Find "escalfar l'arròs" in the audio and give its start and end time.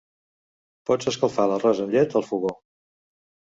1.11-1.83